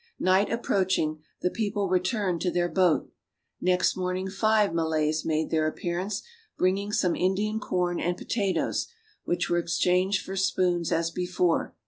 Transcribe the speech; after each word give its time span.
Night 0.19 0.51
approaching, 0.51 1.19
the 1.43 1.51
people 1.51 1.87
returned 1.87 2.41
to 2.41 2.49
their 2.49 2.67
boat. 2.67 3.11
Next 3.61 3.95
morning 3.95 4.31
five 4.31 4.73
Malays 4.73 5.23
made 5.23 5.51
their 5.51 5.67
appearance, 5.67 6.23
bringing 6.57 6.91
some 6.91 7.15
Indian 7.15 7.59
corn 7.59 7.99
and 7.99 8.17
potatoes, 8.17 8.87
which 9.25 9.47
were 9.47 9.59
exchanged 9.59 10.25
for 10.25 10.35
spoons 10.35 10.91
as 10.91 11.11
before. 11.11 11.75